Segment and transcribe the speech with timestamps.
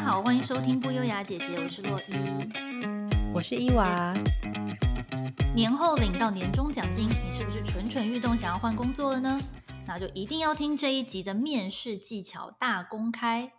[0.00, 2.14] 家好，欢迎收听不优雅姐姐，我是洛伊，
[3.34, 4.16] 我是伊娃。
[5.54, 9.38] 年后领到年终奖金，你是不是蠢蠢欲动，想要换工作了呢？
[9.86, 13.52] 那就一定要听这一集的面试技巧大公开。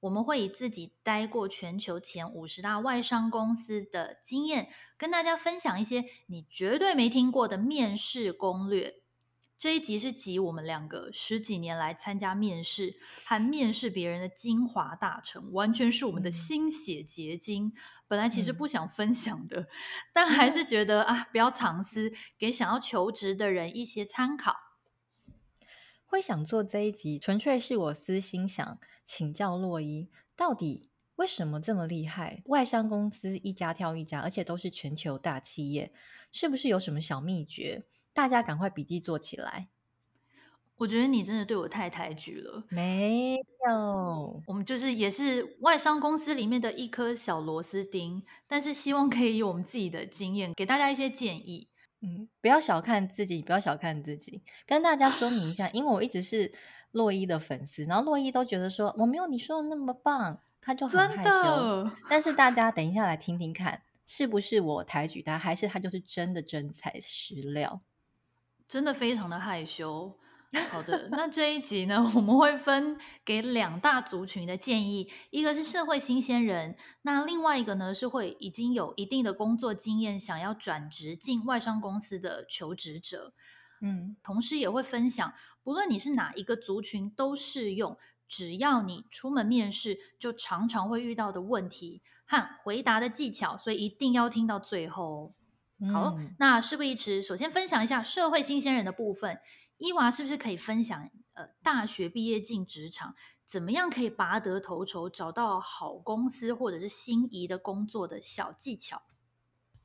[0.00, 9.01] 我们会以自己待过全球前五十大外商公司的经验，跟大家分享一些你绝对没听过的面试攻略。
[9.62, 17.72] 这一集是集我们两个十几年来参加面试和面试别人的精华大成，完全是我们的心血结晶。
[18.08, 19.66] 本来其实不想分享的，嗯、
[20.12, 24.56] 但还是觉得啊，不要藏私，给想要求职的人一些参考。
[26.06, 32.42] 会想做这一集，纯粹是我私心想请教洛伊，到底为什么这么厉害？
[32.46, 35.92] 外商公司一家挑一家，而且都是全球大企业，
[36.32, 37.84] 是不是有什么小秘诀？
[38.12, 39.68] 大家赶快笔记做起来！
[40.76, 42.64] 我觉得你真的对我太抬举了。
[42.68, 43.36] 没
[43.68, 51.68] 有，我们就是也是外商公司里面的一颗小螺丝钉，但是希望可以以我们自己的经验给大家一些建议。
[52.00, 54.42] 嗯，不要小看自己，不要小看自己。
[54.66, 56.52] 跟大家说明一下，因为我一直是
[56.90, 61.90] 洛伊的粉丝，然后洛伊都觉得说我没有你说的那么棒，他就很害羞。
[62.08, 67.80] 但是大家等一下来听听看，是不是我抬举他，还是他就是真的真材实料？
[68.72, 70.18] 真的非常的害羞。
[70.70, 83.34] 好的，那这一集呢，我们会分给两大族群的建议，一个是社会新鲜人，那另外一个呢是会已经有一定的工作经验，想要转职进外商公司的求职者。
[83.82, 95.34] 嗯，同时也会分享，不论你是哪一个族群都适用，只要你出门面试，就常常会遇到的问题和回答的技巧，所以一定要听到最后。
[95.90, 99.40] 好，嗯、那事不宜迟，首先分享一下社会新鲜人的部分。
[99.78, 101.10] 伊娃是不是可以分享？
[101.32, 109.02] 呃，大学毕业进职场，怎么样可以拔得头筹，找到好公司或者是心仪的工作的小技巧？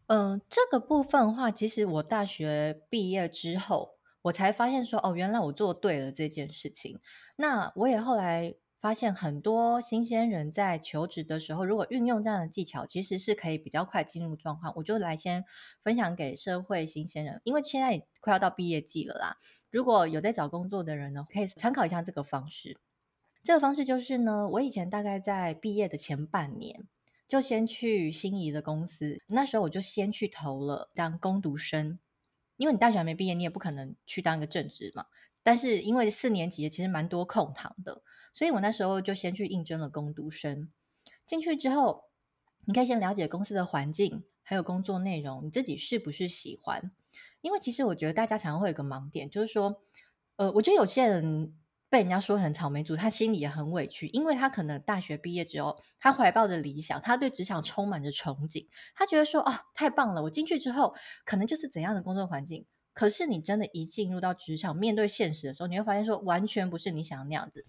[0.08, 7.00] 嗯、呃，这个部分的话，其实我大学毕业之后，我才发现说，哦，原来我做对了这件事情。
[7.38, 8.56] 那我也后来。
[8.80, 14.72] 发现很多新鲜人在求职的时候，如果运用这样的技巧，其实是可以比较快进入状况。
[14.76, 15.44] 我就来先
[15.84, 19.38] 分享给社会新鲜人，因为现在快要到毕业季了啦。
[19.72, 22.78] 如果有在找工作的人呢，可以参考一下这个方式。
[23.44, 26.88] 这个方式就是呢，我以前大概在毕业的前半年，
[27.28, 31.98] 就先去心仪的公司，那时候我就先去投了当攻读生，
[32.58, 35.08] 因为你大学还没毕业，你也不可能去当一个正职嘛。
[35.42, 38.04] 但是因为四年级其实蛮多空堂的。
[38.34, 40.70] 所以我那时候就先去应征了工读生，
[41.26, 42.06] 进去之后，
[42.66, 46.92] 你可以先了解公司的环境，还有工作内容，你自己是不是喜欢？
[47.42, 49.82] 因为其实我觉得大家常常会有个盲点，就是说，
[50.38, 51.56] 呃，我觉得有些人
[51.90, 60.94] 被人家说很草莓族，他心里也很委屈，因为他可能大学毕业之后，他怀抱着理想，他对职场充满着憧憬，他觉得说，哦，太棒了，我进去之后
[61.26, 62.66] 可能就是怎样的工作环境。
[62.94, 67.64] 可是你真的，一进入到职场，面对现实的时候，你会发现说，完全不是你想要那样子。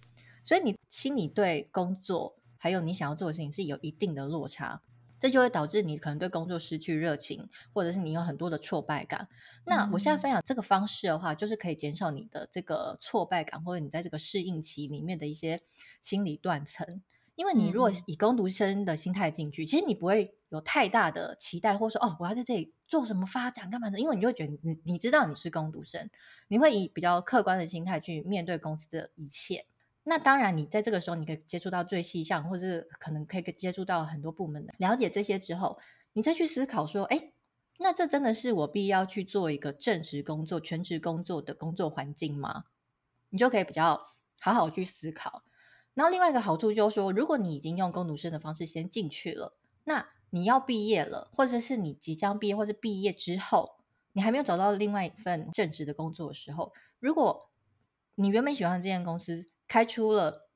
[0.49, 4.81] 所以你心里对工作还有你想要做的事情是有一定的落差，
[5.21, 9.29] 这就会导致你可能对工作失去热情，或者是你有很多的挫败感。
[9.67, 15.61] 那我现在分享这个方式的话，就是可以减少你的这个挫败感，或者你在这个适应期里面的一些
[16.01, 17.03] 心理断层。
[17.35, 26.09] 因为你如果以工读生的心态进去，其实你不会有太大的期待，或者说哦，我要在这里做什么发展干嘛的，因为你就会觉得你你知道你是工读生，
[26.49, 29.67] 你会以比较客观的心态去面对公司的一切。
[30.09, 34.73] 那当然，你在这个时候，你可以接触到最细项，或者是可能可以接触到很多部门的。
[34.79, 35.79] 了解这些之后，
[36.15, 37.33] 你再去思考说，哎，
[37.79, 42.65] 那这真的是我必要去做一个正职工作、全职工作的工作环境吗？
[43.29, 45.43] 你就可以比较好好去思考。
[45.93, 53.77] 然后另外一个好处就是说，如果你已经用工读生的方式先进去了，那你要毕业了，或者是你即将毕业，或者毕业之后，
[54.15, 57.51] 你还没有找到另外一份正职的工作的时候，如果
[58.15, 60.49] 你原本喜欢的这间公司，开出了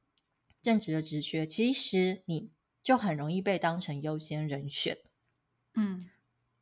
[0.61, 2.51] 正职的职缺，其实你
[2.83, 4.99] 就很容易被当成优先人选。
[5.75, 6.11] 嗯，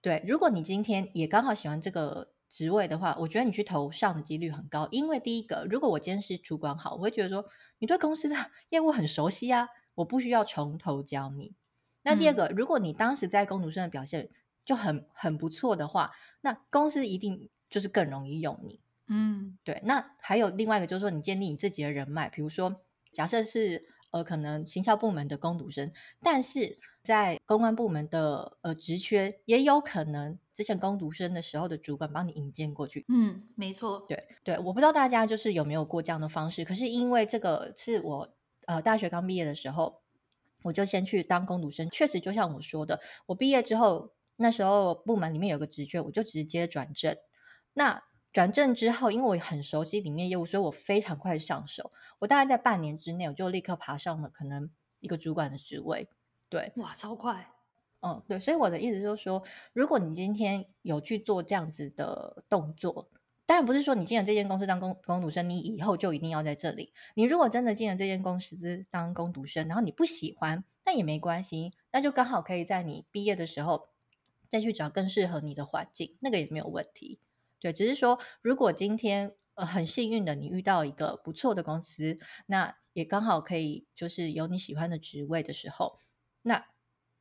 [0.02, 0.22] 对。
[0.26, 4.88] 如果你今天也刚好喜欢这个职位的话，我觉得你去投上的几率很高。
[4.90, 7.46] 因为第一个，如果我今天是主管好，我会觉得说
[7.78, 8.34] 你对公司的
[8.70, 11.54] 业务很熟悉啊，我不需要从头教你。
[12.02, 14.30] 那第二个，嗯，如果你当时在工读生的表现
[14.64, 18.80] 就很很不错的话，那公司一定就是更容易用你。
[19.10, 19.82] 嗯，对。
[19.84, 25.92] 那还有另外一个，就是说你建立你自己的人脉，比如说，假设是呃，可能行销部门的工读生，
[26.22, 33.04] 但是在公关部门的呃职缺，也有可能之前工读生的时候的主管帮你引荐过去。
[33.08, 34.04] 嗯，没错。
[34.08, 38.34] 对对，我不知道大家就是有没有过这样的方式，可是因为这个是我
[38.66, 40.02] 呃大学刚毕业的时候
[40.62, 41.88] 我就先去当工读生。
[41.90, 47.16] 确实，就像我说的，我毕业之后，那时候部门里面有个职缺，我就直接转正。
[47.72, 48.02] 那
[48.32, 51.92] 转正之后，因为我很熟悉里面业务，所以我非常快上手。
[52.20, 56.08] 我大概在半年之内，我就立刻爬上了可能一个主管的职位。
[56.48, 57.52] 对，哇，超快。
[58.02, 59.42] 嗯，对，所以我的意思就是说，
[59.72, 63.10] 如果你今天有去做这样子的动作，
[63.46, 66.94] 当然不是说你进了这间公司当工工读生，你以后就一定要在这里。
[67.14, 73.88] 你如果真的进了这间公司当工读生，然后你不喜欢，那也没关系，那就刚好可以在你毕业的时候
[74.48, 77.18] 再去找更适合你的环境，那个也没有问题。
[77.60, 85.98] 对，只是说，如果今天呃很幸运的你遇到一个不错的公司，那也刚好可以就是有你喜欢的职位的时候，
[86.42, 86.66] 那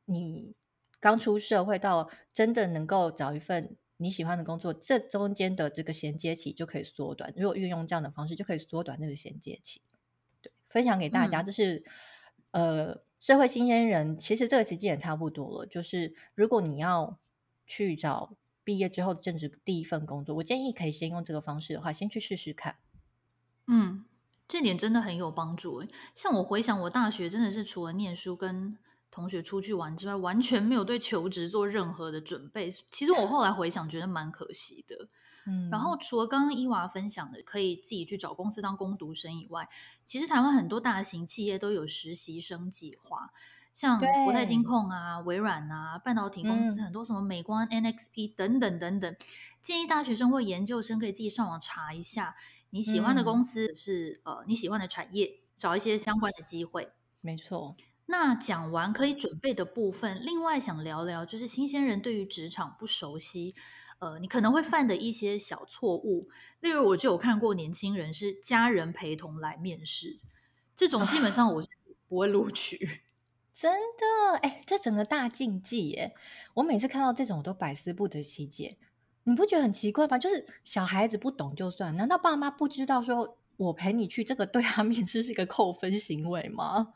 [0.06, 0.54] 你。
[1.02, 7.32] 刚出社会到真的能够找一份你喜欢的工作，这中间的这个衔接期就可以缩短。
[7.38, 9.80] 如果运用这样的方式，就可以缩短那个衔接期。
[10.42, 11.82] 对，分享给大家，这是、
[12.50, 15.66] 嗯、呃社会新鲜人，其实这个时间也差不多了。
[15.66, 17.18] 就是如果你要
[17.64, 22.76] 去找毕业之后的正职第一份工作，我建议可以先用这个方式的话，先去试试看。
[23.66, 24.04] 嗯，
[24.46, 25.84] 这点真的很有帮助。
[26.14, 28.76] 像我回想我大学，真的是除了念书跟
[29.10, 32.70] 同学出去玩之外，完全没有对求职做任何的准备。
[32.90, 35.08] 其实我后来回想，觉得蛮可惜的。
[35.46, 39.68] 嗯，然后除了刚刚伊娃分享的可以自己去找公司当工读生以外，
[40.04, 43.32] 其实台湾很多大型企业都有实习生计划，
[43.72, 49.16] 像国泰金控啊、微软啊、半导体公司，很多什么美光、NXP 等等等等。
[49.62, 52.34] 建议大学生或研究生可以自己上网查一下
[52.70, 56.90] 你喜欢的公司是、嗯、呃你喜欢的产业，找一些相关的机会。
[57.20, 57.76] 没错。
[58.06, 63.54] 那讲完可以准备的部分，另外想聊聊就是新鲜人对于职场不熟悉，
[64.00, 66.28] 呃，你可能会犯的一些小错误。
[66.58, 70.18] 例如，我就有看过年轻人是家人陪同来面试，
[70.74, 71.68] 这种基本上我是
[72.08, 73.02] 不会录取。
[73.60, 76.14] 真的，哎，这整个大禁忌耶！
[76.54, 78.78] 我每次看到这种我都百思不得其解。
[79.24, 80.16] 你不觉得很奇怪吗？
[80.18, 86.94] 就是小孩子不懂就算，难道爸妈不知道说我陪你去这个对他面试是一个扣分行为吗？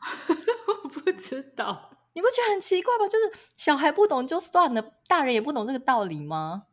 [0.83, 3.07] 我 不知道，你不觉得很奇怪吗？
[3.07, 6.63] 就是小孩不懂就算了，大人也不懂这个道理吗？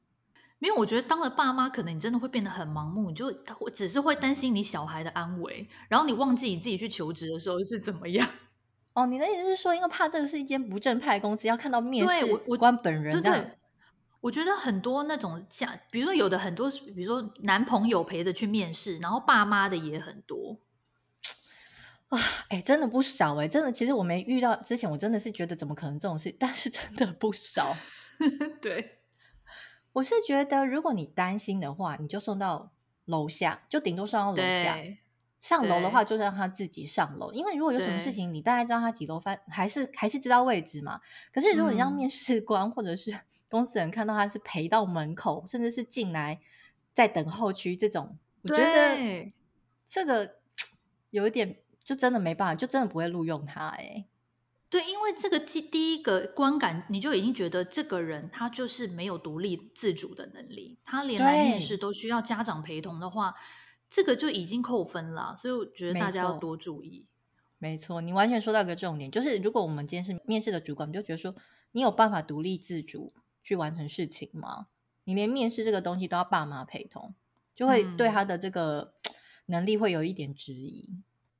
[0.59, 3.31] 没有，我觉得当了爸妈，可能你真的会变得很盲目，你就
[3.75, 8.27] 只是会担心你小孩的安危，然后你忘记你自己去求职的时候是怎么样。
[8.95, 12.27] 哦，你的意思是说，因为怕这个是一间不正派公司，要看到面试
[12.59, 13.11] 官本人？
[13.11, 13.51] 对，对，
[14.21, 20.59] 我觉得很多那种像，比如说有的很多，比如说男朋友陪着去面试，然后爸妈的也很多。
[22.09, 22.19] 啊，
[22.51, 27.75] 哎，真的不少哎，真的，其实我没遇到之前，我真的是觉得怎么可能这种事，但是真的不少。
[28.61, 28.99] 对，
[29.95, 32.73] 我是觉得如果你担心的话，你就送到
[33.07, 34.77] 楼下，就顶多送到楼下。
[35.43, 41.01] 上楼的话，就让他自己上楼，因为如果有什么事情，你大概知道他几楼翻，还是还是知道位置嘛。
[41.35, 43.13] 可是如果你让面试官或者是
[43.51, 46.41] 公司人看到他是陪到门口，甚至是进来
[46.95, 49.33] 在等候区这种，我觉得
[49.87, 50.37] 这个
[51.11, 51.59] 有一点。
[51.85, 54.05] 就真的没办法，就真的不会录用他哎。
[54.71, 63.35] 对，因为这个第第一个观感，你就已经觉得这个人他就是没有独立自主的能力，他连来面试都需要家长陪同的话，
[63.95, 65.35] 这个就已经扣分了。
[65.37, 67.05] 所以我觉得大家要多注意。
[67.59, 71.35] 没错，你完全说到一个重点，就是如果我们今天是面试的主管，你就觉得说
[71.73, 73.13] 你有办法独立自主
[73.45, 74.69] 去完成事情吗？
[75.05, 77.15] 你连面试这个东西都要爸妈陪同，
[77.55, 78.95] 就会对他的这个
[79.47, 80.89] 能力会有一点质疑。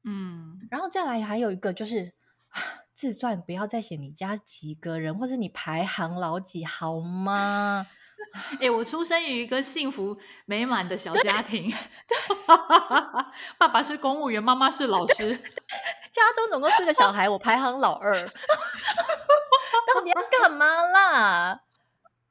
[0.05, 2.13] 嗯，然后再来还有一个就是
[2.51, 7.87] 啊，自传不要再写你家几个人，或者你排行老几好吗？
[8.55, 11.73] 哎、欸，我出生于一个幸福美满的小家庭，
[13.59, 18.13] 爸爸是公务员，妈妈是老师，家中总共四个小孩，我排行老二，
[19.95, 21.63] 到底要干嘛啦？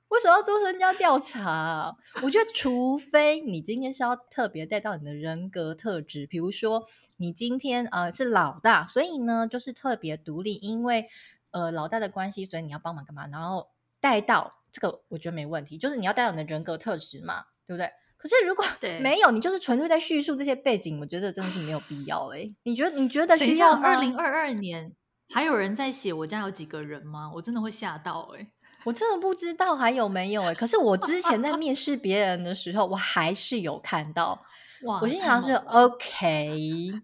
[0.10, 1.96] 为什么要做身家调查？
[2.22, 11.08] 我觉得，除非你今天是要特别带到你的人格特质，比如说你今天呃是老大，所以呢就是特别独立，因为
[11.52, 13.26] 呃老大的关系，所以你要帮忙干嘛？
[13.28, 13.70] 然后
[14.02, 17.90] 带到这个，我觉得没问题，就是你要带有你的人格特质嘛，对不对？
[18.18, 18.64] 可是如果
[19.02, 22.56] 没有，你就是纯粹在叙述这些背景，我觉得真的是没有必要哎、欸。
[22.64, 22.96] 你觉得？
[22.96, 23.88] 你觉得需要吗？
[23.88, 24.94] 二零二二年
[25.34, 27.32] 还有人在写我家有几个人吗？
[27.34, 28.52] 我真的会吓到哎、欸。
[28.86, 34.46] 我真的不知道还有没有哎、欸，可是我之前在 面试别人的时候，我还是有看到。
[34.84, 36.92] 哇，我心想是 OK。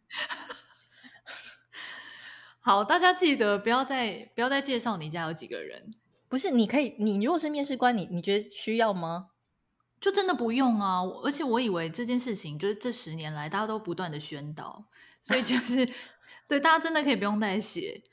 [2.62, 5.90] 好，大家记得不要再不要再介绍你家有几个人。
[6.30, 9.30] 不是，你可以，你如果是面试官，你你觉得需要吗？
[10.00, 11.02] 就真的不用啊！
[11.24, 14.86] 而且我以为这件事情就是这十年来大家都不断的宣导，
[15.20, 15.90] 所以就 是
[16.48, 18.04] 对大家真的可以不用再写。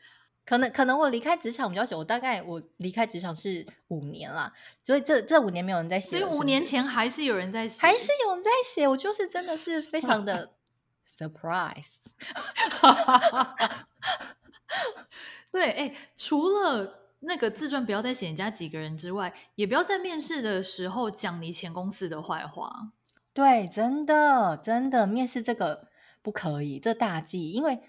[0.47, 4.53] 可能可能我离开职场比较久，我大概我离开职场是五年啦，
[4.83, 10.55] 所以这这五年没有人在写，所以五年前还是有人在写，还是有人在写，我就是真的是非常的
[11.07, 11.97] surprise。
[15.51, 22.93] 对，哎，除了那个自传不要再写人家几个人之外，也不要在面试的时候讲你前公司的坏话。
[23.33, 25.89] 对，真的真的，面试这个
[26.23, 27.81] 不可以，这大忌，因为。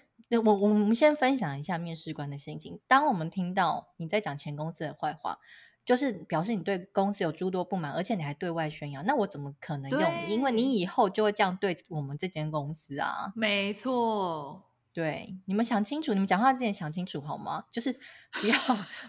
[0.44, 2.80] 我我们先分享一下面试官的心情。
[2.88, 5.38] 当我们听到你在讲前公司的坏话，
[5.84, 9.06] 就是表示你对公司有诸多不满，而且你还对外宣扬。
[9.06, 10.34] 那我怎么可能用你？
[10.34, 13.32] 因为你以后就会这样对我们这间公司啊。
[13.36, 14.64] 没错，
[14.96, 17.66] 对，你们想清楚，你们讲话之前想清楚好吗？
[17.70, 17.92] 就是
[18.30, 18.56] 不要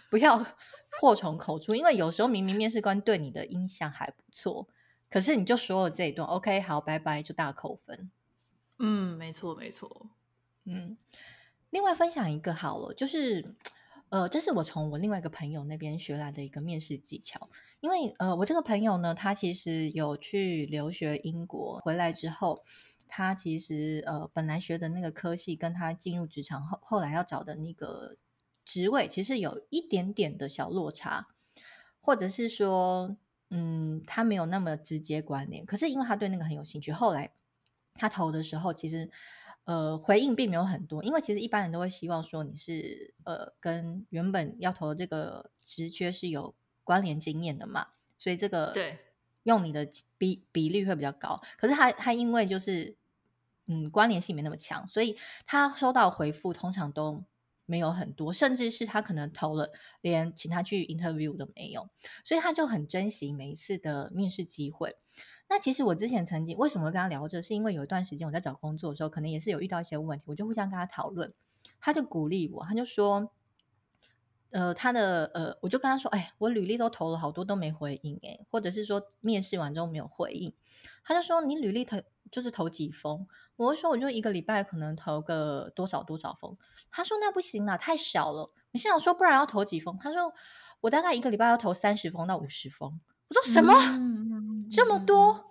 [0.09, 0.45] 不要
[0.99, 4.67] 祸从口出，因为有时候明明面试官对你的印象还不错，
[5.09, 8.11] 可是你就说了这一段，OK，好，拜拜，就大扣分。
[8.79, 10.09] 嗯，没错，没错。
[10.65, 10.97] 嗯，
[11.69, 13.55] 另外分享一个好了，就是
[14.09, 17.49] 呃，这是我从我另外一个朋友那边学来的一个面试技巧。
[17.79, 22.65] 因为呃，我这个朋友呢，他其实有去留学英国，回来之后，
[23.07, 28.17] 他其实呃，本来学的那个科系，跟他进入职场后，后来要找的那个
[28.63, 31.27] 职位，其实有一点点的小落差，
[32.01, 33.17] 或者是说，
[33.49, 35.65] 嗯，他没有那么直接关联。
[35.65, 37.31] 可是因为他对那个很有兴趣，后来
[37.93, 39.09] 他投的时候，其实。
[39.67, 47.87] 呃，回应并没有很多，因为其实一般人都会希望说你是呃跟原本要投的这个职缺是有关联经验的嘛，
[48.17, 48.97] 所以这个对
[49.47, 51.41] 用你的比比例会比较高。
[51.57, 52.97] 可是他他因为就是
[53.65, 57.23] 嗯关联性没那么强，所以他收到回复通常都
[57.65, 61.87] 没有很多，甚至是他可能投了连请他去 interview 都没有，
[62.25, 64.97] 所以他就很珍惜每一次的面试机会。
[65.49, 71.33] 那其实我之前曾经为什么会跟他聊这，是因为有一段时间我在找工作的时候，可能也是有遇到一些问题，我就互相跟他讨论，
[71.79, 73.31] 他就鼓励我，他就说，
[74.51, 80.53] 呃，他的呃，我就跟他说，哎，我履历都投了好多都没回应，哎，或者是说面试完之后没有回应，
[81.03, 81.97] 他就说你履历投
[82.31, 86.57] 就是投几封，我就说我就一个礼拜可能投个多少多少封，
[86.91, 90.33] 他说那不行啊，太少了，我心想说不然要投几封，他说
[90.81, 92.99] 我大概一个礼拜要投三十封到五十封。
[93.29, 93.73] 我说什么？
[93.73, 95.43] 嗯、这么多？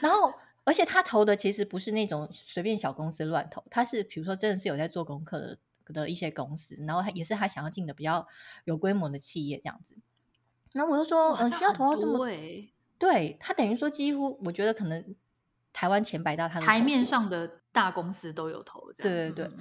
[0.00, 0.34] 然后，
[0.64, 5.58] 而且他投的其实不是那种随便小公司乱投，他是比如说真的是有在做功课的
[5.90, 8.26] 的一些公司，然后他也是他想要进的比较
[8.64, 9.96] 有规模的企业这样子。
[10.72, 12.28] 然后我就说，嗯，需要投到这么多？
[12.98, 15.14] 对，他等于说几乎，我觉得可能
[15.72, 18.92] 台湾前百大他台面上的大公司都有投。
[18.92, 19.44] 对对对。
[19.46, 19.58] 嗯、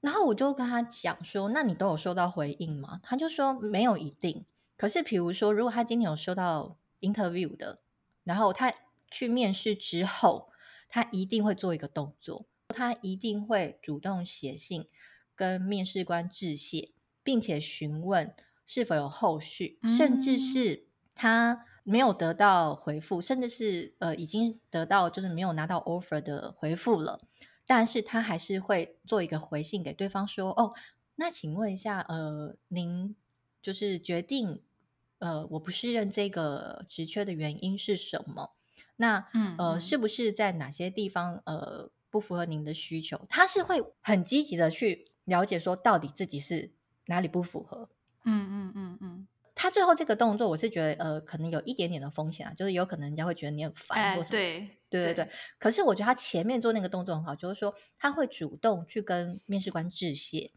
[0.00, 3.00] 然后我就跟他讲说，那你都有收到回应吗？
[3.02, 4.44] 他就说没有一定。
[4.76, 7.80] 可是，比如说，如果他今天有收到 interview 的，
[8.24, 8.72] 然后他
[9.10, 10.48] 去面试之后，
[10.88, 14.88] 他一定会做一个动作，他一定会主动写信
[15.40, 16.90] 跟面试官致谢，
[17.22, 18.34] 并且询问
[18.66, 27.18] 是否有后续，嗯、甚至是他没有得到回复，甚至是呃已经得到就是没有拿到 offer 的回复了，
[27.64, 30.74] 但是他还是会做一个回信给对方说：“哦，
[31.16, 33.16] 那请问一下，呃，您
[33.62, 34.60] 就是决定。”
[35.20, 38.52] 呃，我不适任这个职缺的原因是什么？
[38.96, 43.26] 那嗯呃，是不是在哪些地方呃不符合您的需求？
[43.28, 46.72] 他是会很积极的去了解，说到底自己是
[47.06, 47.88] 哪里不符合。
[48.24, 49.28] 嗯嗯嗯嗯。
[49.54, 54.30] 他最后这个动作，我是觉得呃，可能有一点点的风险啊，就是有可能人家会觉得你很烦或什么。
[54.30, 55.30] 对对对对。
[55.58, 60.52] 可是我觉得他前面做那个动作很好，就是说他会主动去跟面试官致谢，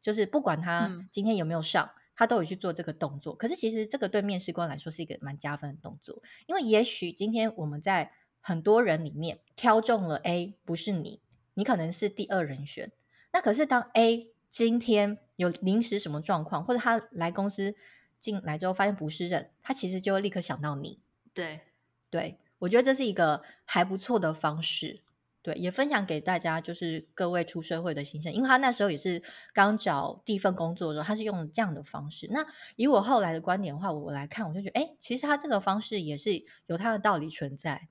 [0.00, 1.84] 就是不管他今天有没有上。
[1.84, 11.20] 嗯他都有去做这个动作，可是其实这个对面试官来说是一个蛮加分的动作，因为也许今天我们在很多人里面挑中了 A，不是你，
[11.52, 12.90] 你可能是第二人选。
[13.36, 17.74] 那可是当 A 今天有临时什么状况，或者他来公司
[18.18, 21.02] 进来之后发现不是人，他其实就会立刻想到你。
[21.34, 21.60] 对，
[22.08, 25.02] 对，我觉得这是一个还不错的方式。
[25.42, 32.26] 对，也分享给大家，就是各位出社会的新生，因为他那时候也是刚找第一份工作的时候，他是用这样的方式。
[32.30, 32.42] 那
[32.76, 37.88] 以我后来的观点的话，我来看，我就觉得，哎，其实他这个方式也是有他的道理存在。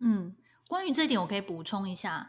[0.00, 0.36] 嗯，
[0.68, 2.28] 关于这一点，我可以补充一下。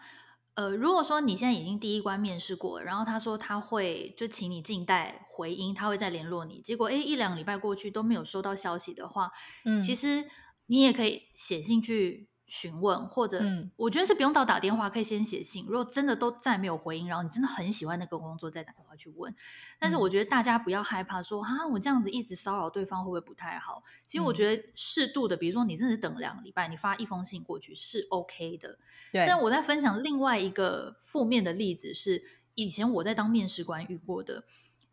[0.58, 6.62] 呃，如果说你现在已经第一关面试过了，然后他说他会就请你静待回音，他会再联络你。
[6.62, 9.32] 结果，诶，一两个礼拜过去都没有收到消息的话，
[9.66, 10.26] 嗯，其实
[10.66, 12.28] 你也可以写信去。
[12.48, 13.44] 询问或者，
[13.75, 15.66] 我觉得是不用到打电话，可以先写信。
[15.68, 19.36] 如果真的都再没有回应，然后你真的很喜欢那个工作，再打电话去问。
[19.77, 23.84] 但是我觉得大家不要害怕说，嗯、啊，我这样子一直骚扰对方会不会不太好？
[24.06, 28.80] 其实我觉得适度的，比如说你真的是等两个礼拜，你发一封信过去是 OK 的。
[29.12, 29.25] 对。
[29.27, 32.24] 但我在分享另外一个负面的例子是，
[32.56, 34.46] 以前我在当面试官遇过的。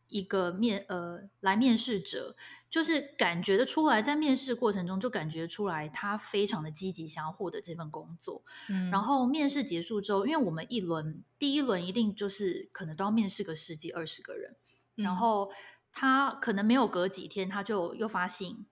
[0.07, 2.37] 一个面呃来面试者，
[2.75, 8.43] 就是感觉得出来，在面试过程中就感觉出来他非常的积极，想要获得这份工作。
[8.69, 14.57] 嗯，然后面试结束之后，因为我们一轮第一轮一定就是可能都要面试个十几二十个人，
[14.97, 15.53] 嗯，然后
[15.93, 18.67] 他可能没有隔几天，他就又发信。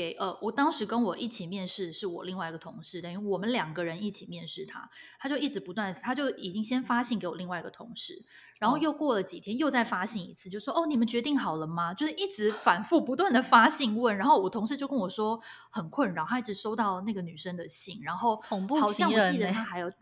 [0.00, 4.88] 给呃，我当时跟我一起面试是我另外一个同事，等于我们两个人一起面试他，
[5.18, 8.24] 他就一直不断，他就已经先发信给我另外一个同事，
[8.58, 11.92] 然后又过了几天又再发信一次，就说哦，你们决定好了吗？
[11.92, 15.38] 就是一直反复不断的发信问，然后我同事就跟我说
[15.70, 18.42] 很困扰，他一直收到那个女生的信，然后
[18.80, 19.92] 好像我记得他还有。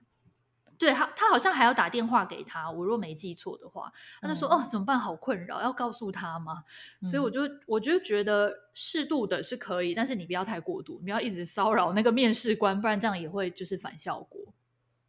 [0.79, 2.71] 对他，他好像还要打电话给他。
[2.71, 4.99] 我若没记错的话，他就说：“嗯、哦，怎么办？
[4.99, 6.63] 好困扰，要告诉他吗？”
[7.03, 14.41] 嗯、所以我就我就觉得适度的是可以，但是你不要太过度，你不要一直骚扰那个面试官，不然这样也会就是反效果。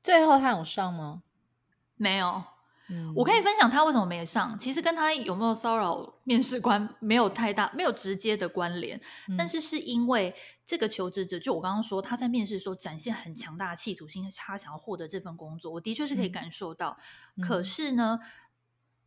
[0.02, 1.22] 最后他有上吗？
[1.96, 2.44] 没有。
[3.16, 10.34] 我可以分享他为什么没上，其实跟他有没有骚扰面试官没有太大、没有直接的关联，嗯、但是是因为
[10.66, 16.98] 这个求职者，就我刚刚说他在面试的时候展现很强大的企图心，他想要获得这份工作，我的确是可以感受到。
[17.38, 18.20] 嗯、可是呢，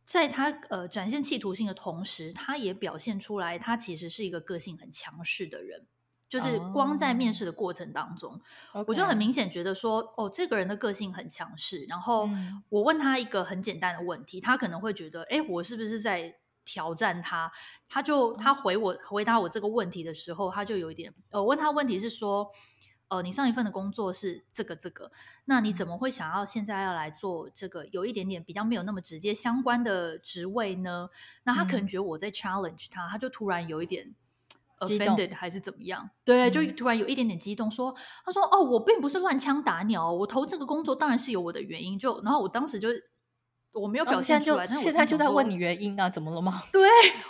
[0.05, 5.87] 在他呃展现企图心的同时，他也表现出来，他其实是一个个性很强势的人。
[6.33, 11.85] 就是光在面试的过程当中，oh, 我就很明显觉得说，哦，这个人的个性很强势。
[11.87, 12.27] 然后
[12.69, 17.51] 我问他一个很简单的问题，他可能会觉得，哎，我是不是在挑战他？
[17.87, 22.49] 他就他回我回答我这个问题的时候，他就有一点，呃，我问他问题是说，
[23.09, 25.11] 呃，你上一份的工作是这个这个，
[25.45, 31.09] 那你怎么会想要现在要来做这个有一点点比较没有那么直接相关的职位呢？
[31.43, 34.15] 那他可能觉得我在 challenge 他，他就突然有一点。
[34.79, 36.09] Offended 还是怎么样？
[36.23, 42.89] 对，就突然有一点点激动，说：“嗯、他说哦，我并不是乱枪打鸟，我投这个工作当然是有我的原因。”就然后我当时就
[43.73, 46.63] 我没有表现出来，但现在就在问你原因啊，怎么了吗？
[46.71, 46.87] 对，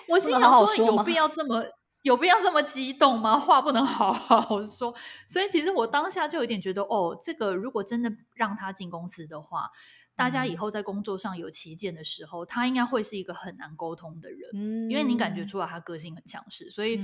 [0.10, 1.64] 我心想说，有必要这么
[2.02, 3.40] 有必要这么激动吗？
[3.40, 4.94] 话不能好好说。
[5.28, 9.70] 所以其实我当下就有点觉得，哦，这个如果真的让他进公司的话，
[10.16, 16.70] 大家以后在工作上有旗舰的时候，他应该会是一个很难沟通的人，嗯、因为你感觉出来他个性很强势。
[16.70, 17.00] 所以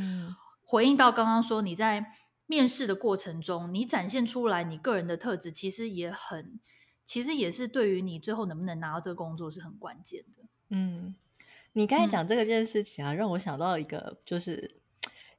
[0.61, 2.05] 回应到刚刚说，你在
[2.45, 6.59] 面试的过程中，你展现出来你个人的特质，其实也很，
[7.05, 10.43] 其实也是对于你最后能不能拿到这个工作是很关键的。
[10.69, 11.15] 嗯，
[11.73, 14.79] 你刚才讲这个件事情啊，嗯、让我想到一个，就是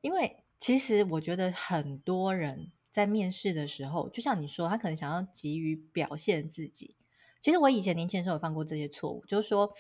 [0.01, 6.97] 因为其实我觉得很多人在面试的时候，就像你说，他可能想要急于表现自己。
[7.41, 9.75] 其实我以前年轻的时候有犯过这些错误，就是说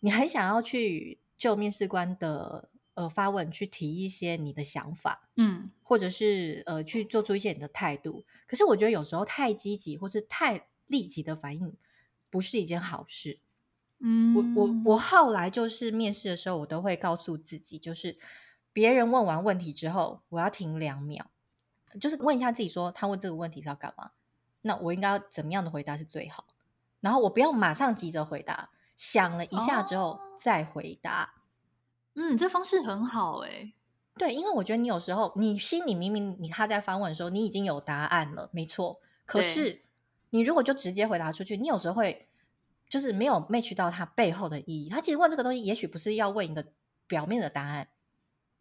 [0.00, 8.24] 你很想要去就面试官的呃发问去提一些你的想法，嗯，或者是呃去做出一些你的态度。
[8.46, 11.76] 可是我觉得有时候太积极或是太立即的反应
[12.30, 13.38] 不是一件好事。
[14.00, 18.18] 嗯，我我我后来就是面试的时候，我都会告诉自己，就是
[18.72, 21.30] 别人问完问题之后，我要停两秒，
[22.00, 24.10] 就是问一下自己说，他问这个问题是要干嘛？
[24.62, 26.46] 那我应该要怎么样的回答是最好？
[27.04, 31.34] 然后我不要马上急着回答，想了一下之后再回答。
[32.14, 33.74] 哦、嗯，这方式很好哎。
[34.16, 39.02] 对，因为我觉得你有时候你心里明明你他在发问的时候，你已经有答案了，没错。
[39.26, 39.82] 可是
[40.30, 42.26] 你如果就直接回答出去，你有时候会
[42.88, 44.88] 就是没有 match 到他背后的意义。
[44.88, 46.64] 他其实问这个东西，也许不是要问一个
[47.06, 47.88] 表面的答案。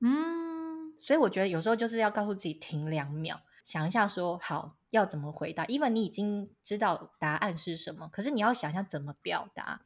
[0.02, 3.40] 嗯，所以我觉得有时候就是要告诉自己停两秒。
[3.64, 9.82] 想一下说，说好要怎么回答，因为你已经知道答案是什么，可是你要想想怎么表达。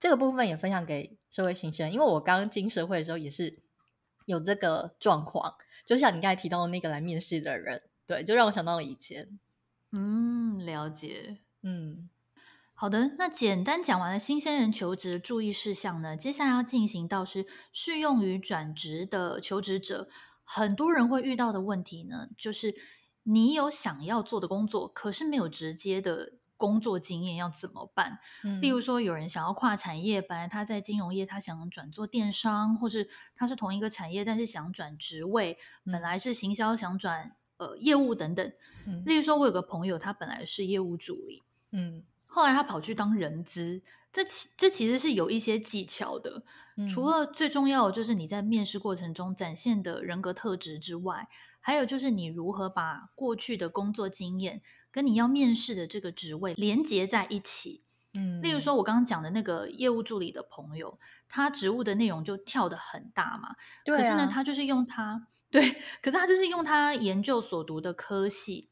[0.00, 3.58] 这个部分也分享给社会新生，因为我刚进社会的时候也是
[4.24, 9.38] 有这个状况，就像你刚才提到的那个来面试的人，对，就让我想到了以前。
[9.92, 11.40] 嗯，了解。
[11.62, 12.08] 嗯，
[12.72, 20.08] 好的，那简单讲完了新鲜人求职的注意事项呢，接下来要进行到是适用于转职的求职者，
[20.42, 22.74] 很多人会遇到的问题呢，就是。
[23.24, 28.18] 你有想要做的工作，可是没有直接的工作经验，要怎么办？
[28.42, 38.52] 嗯，例如说，有人想要跨产业，本来他在金融业，他想转做电商，或是他是同一个产业，但是想转职位，本来是行销，想转呃业务等等。
[38.86, 46.42] 嗯，例如说，我有个朋友，他本来是业务助理，嗯，后来他跑去当人资，这其这其实是有一些技巧的。
[46.76, 51.28] 嗯，除了最重要的就是你在面试过程中展现的人格特质之外。
[51.68, 57.82] 还有就是你如何把过去的工作经验跟你要面试的这个职位连接在一起。
[58.14, 63.54] 嗯，例如说我刚刚讲的那个业务助理的朋友，他职务的内容就跳得很大嘛。
[63.84, 63.98] 对啊。
[63.98, 68.70] 可是呢，他就是用他对，可是他就是用他研究所读的科系，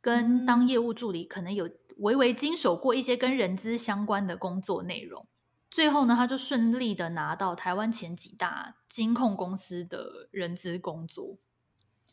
[0.00, 5.26] 跟当业务助理可能有微微经手过一些跟人资相关的工作内容。
[5.70, 11.36] 最后呢，他就顺利的拿到台湾前几大金控公司的人资工作。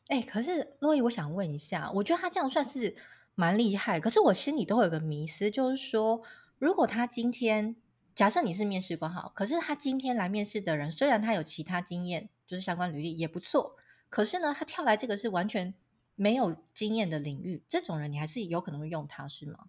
[0.07, 2.95] 哎，可是洛伊，我想问一下，我觉得他这样算是
[3.33, 3.99] 蛮厉害。
[3.99, 6.21] 可是我心里都有个迷思，就是说，
[6.59, 7.75] 如果他今天
[8.13, 13.75] 假设你是面试官好，可是他今天来面试的人，虽然他有其他经验，就是相关履历也不错，
[14.09, 15.73] 可是呢，他跳来这个是完全
[16.15, 19.65] 没有经验的领域，这种人你还是有可能会用他，是吗？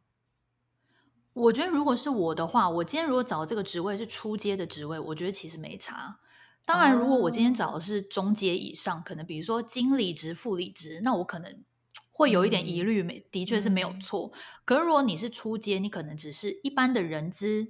[1.33, 6.21] 我觉得如果是我的话，我今天如果找这个职位是初阶的职位，我觉得其实没差。
[6.67, 11.65] 当然，如果我今天找的是中阶以上，可能比如说经理职、副理职，那我可能
[12.13, 13.03] 会有一点疑虑。
[13.03, 14.31] 没，的确是没有错。
[14.67, 17.69] 可是如果你是初阶，你可能只是一般的人资，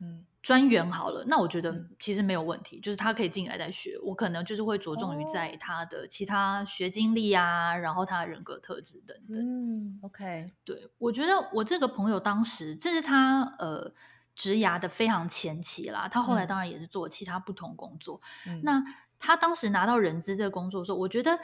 [0.00, 0.26] 嗯。
[0.42, 3.96] 专员好了，那我觉得其实没有问题，就是他可以进来再学。
[4.02, 9.38] 我可能就是会着重于在他的其他学经历啊，然后他的人格特质等等。
[9.38, 13.92] 嗯，OK，对，我觉得我这个朋友当时这是他呃
[14.42, 18.20] 职涯的非常前期啦，他后来当然也是做其他不同工作。
[18.46, 18.82] 嗯、那
[19.18, 21.38] 他当时拿到人资这个工作的时候，我觉得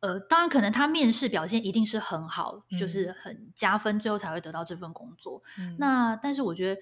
[0.00, 5.42] 呃，当然可能他面试表现一定是很好，嗯、就是很加分，最后才会得到这份工作。
[5.58, 6.80] 嗯、那但是我觉得。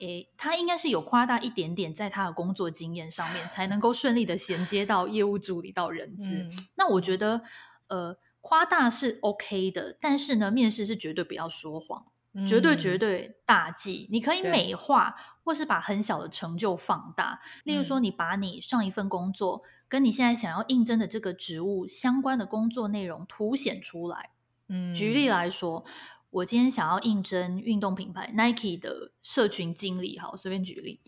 [0.00, 6.30] 诶，他应该是有夸大一点点，在他的工作经验上面，才能够顺利的衔接到业务助理到人资。
[6.32, 7.42] 嗯、那我觉得，
[7.88, 12.12] 呃，夸大是 OK 的，但是呢，面试是绝对不要说谎，嗯、
[12.48, 14.08] 绝对绝对大忌。
[14.10, 15.14] 你可以美化，
[15.44, 17.40] 或是把很小的成就放大。
[17.64, 24.30] 例如说，你把你上一份工作跟你现在想要应征的这个职务相关的工作内容凸显出来。
[24.68, 25.84] 嗯，举例来说。
[26.32, 31.00] 我今天想要应征运动品牌 Nike 的社群经理，好，随便举例。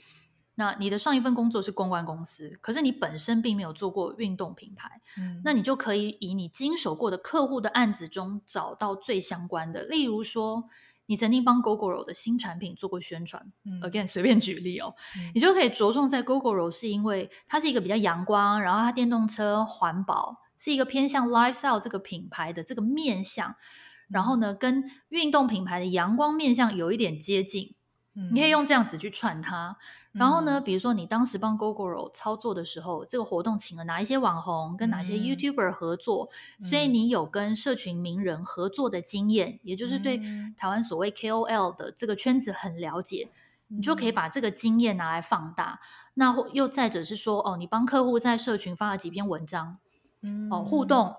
[0.56, 9.84] 那你的上一份工作是公关公司，可是你本身并没有做过运动品牌，嗯，那你就可以以你经手过的客户的案子中找到最相关的。
[9.84, 10.64] 例如说，
[11.06, 23.56] 你曾经帮 Gogoro 的新产品做过宣传，嗯，again 随便举例哦，嗯，你就可以着重在 Gogoro 是因为它是一个比较阳光，然后它电动车环保，是一个偏向 lifestyle 这个品牌的这个面向。
[24.08, 27.74] 然后呢，跟运动品牌的阳光面向有一点接近，
[28.14, 29.78] 嗯、你可以用这样子去串它。
[30.14, 40.20] 嗯、然后呢，比如说你当时帮 Gogoro 操作的时候，这个活动请了哪一些网红，跟哪些 YouTuber 合作，嗯、所以你有跟社群名人合作的经验，嗯、也就是对
[40.56, 43.30] 台湾所谓 KOL 的这个圈子很了解，
[43.68, 45.80] 嗯、你就可以把这个经验拿来放大。
[46.14, 49.78] 那又再者是说，哦，你帮客户在社群发了几篇文章，
[50.20, 51.16] 嗯、哦，互动。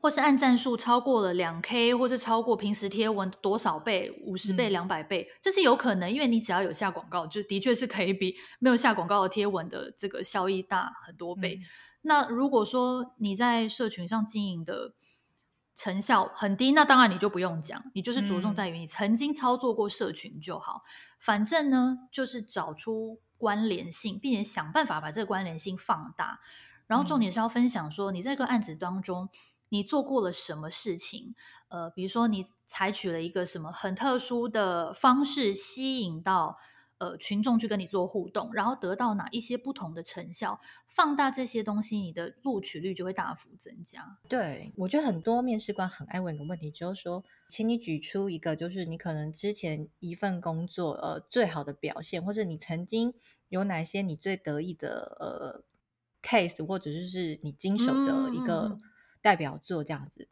[0.00, 11.56] 或是按赞数超过了两 K，或是超过平时贴文多少倍，五十倍、两百倍，嗯、这是有可能，因为你只要有下广告，就的确是可以比没有下广告的贴文的这个效益大很多倍。
[11.56, 11.66] 嗯、
[12.02, 14.94] 那如果说你在社群上经营的
[15.74, 20.84] 成效很低，那当然你就不用讲，你就是着重在于你曾经操作过社群就好。
[20.84, 26.38] 嗯、反正呢，就是找出关联性，并且想办法把这个关联性放大。
[26.86, 29.28] 然后重点是要分享说，你在这个案子当中。
[29.70, 31.34] 你做过了什么事情？
[31.68, 36.56] 呃，比如说你采取了一个什么很特殊的方式，吸引到
[36.96, 44.16] 呃群众去跟你做互动，然后得到哪一些不同的成效，放大这些东西，你的录取率就会大幅增加。
[44.30, 53.12] 对，我觉得很多面试官很爱问一个问题，就是说，请你举出一个，就是你可能之前一份工作呃最好的表现，或者你曾经
[53.50, 55.62] 有哪些你最得意的呃
[56.22, 58.68] case，或者就是你经手的一个。
[58.68, 58.80] 嗯
[59.22, 60.28] 代表作这样子，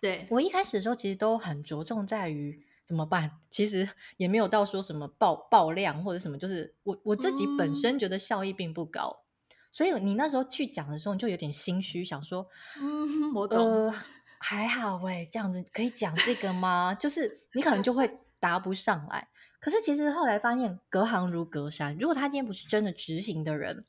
[0.00, 12.48] 对，我一开始的时候其实都很着重在于怎么办， 其实也没有到说什么爆爆量或者什么，就是我我自己本身觉得效益并不高，嗯、所以你那时候去讲的时候，你就有点心虚，想说，
[12.80, 13.94] 嗯，我懂，呃，
[14.38, 16.94] 还好喂，这样子可以讲这个吗？
[16.94, 19.28] 就是你可能就会答不上来。
[19.60, 23.84] 可是其实后来发现，隔行如隔山，如果他今天不是真的执行的人，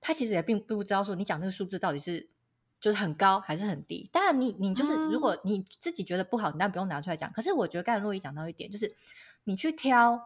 [0.00, 2.33] 他其实也并不知道说你讲那个数字到底是。
[2.84, 4.10] 就是很高还是很低？
[4.12, 7.32] 当然，你你就是如果你自己觉得不好，你当然不用拿出来讲。
[7.32, 8.94] 可是我觉得刚才洛伊讲到一点，就是
[9.44, 10.20] 你去挑，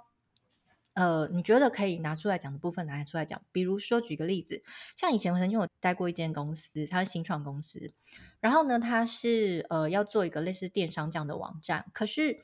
[0.95, 3.41] 呃，你觉得可以拿出来讲的部分拿出来讲。
[3.53, 4.65] 比如说，举个例子，
[4.97, 7.93] 像以前我曾经有待过一间公司，它是新创公司，
[8.41, 12.41] 然后呢，它是呃要做一个类似电商这样的网站，可是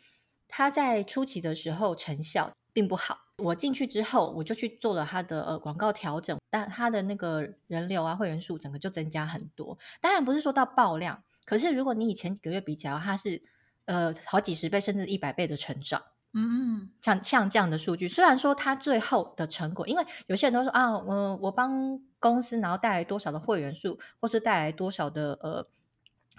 [0.47, 3.21] 它在初期的时候成效并不好。
[3.39, 9.77] 我进去之后，我就去做了它的呃广告调整，但它的那个人流啊、会员数整个就增加很多。
[10.01, 13.43] 当然不是说到爆量，可是如果你以前几个月比起来，它是
[13.87, 16.03] 呃好几十倍甚至一百倍的成长。
[16.33, 25.67] 嗯嗯，像像这样的数据，虽然说它最后的成果，因为有些人都说啊，嗯、呃，我帮公司然后带来多少的会员数，或是带来多少的呃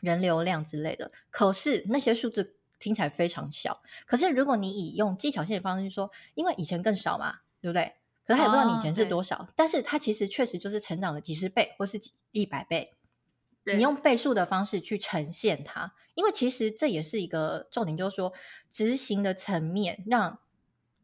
[0.02, 2.56] 人流量之类的，可是那些数字。
[2.86, 7.94] 听起来非常小，可是如果你以用技巧性的方式去说，因为以前更少嘛，对不对？
[8.24, 12.94] 可是他也不知道你以前是多少，哦、但是他其实确实就是成长了几十倍或是几一百倍。
[13.64, 18.32] 你用倍数的方式去呈现它，因为其实这也是一个重点，就是说
[18.70, 20.38] 执行的层面让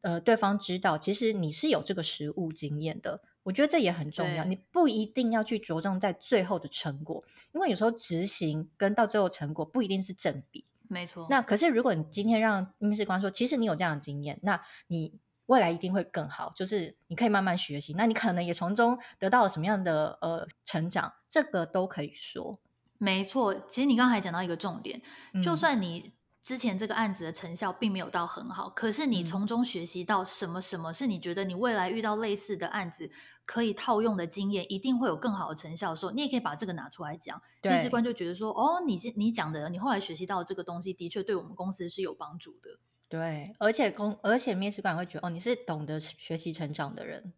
[0.02, 3.22] 呃对方知道，其实你是有这个实物经验的。
[3.42, 10.64] 我觉得这也很重要，你不一定要去着重在最后的成果，因为有时候执行跟到最后成果不一定是正比。
[10.92, 11.26] 没错。
[11.30, 22.60] 那可是如果你今天让面试官说，其实你有这样的经验，那你未来一定会更好，就是你可以慢慢学习，那你可能也从中得到了什么样的呃成长，这个都可以说。
[22.98, 25.02] 没错，其实你刚才讲到一个重点，
[25.34, 33.12] 嗯、就算你之前这个案子的成效并没有到很好，可是你从中学习到什么什么是你觉得你未来遇到类似的案子
[33.46, 37.40] 可以套用的经验，一定会有更好的成效的时候，你也可以把这个拿出来讲。
[37.62, 42.80] 面试官就觉得说，哦，你你讲的，你后来学习到这个东西，的确对我们公司是有帮助的。
[43.08, 47.34] 对，而且公而且面试官会觉得，哦，你是懂得学习成长的人。